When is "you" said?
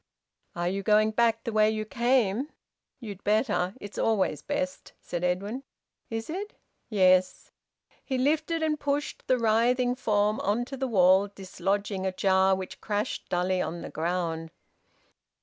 0.67-0.81, 1.69-1.85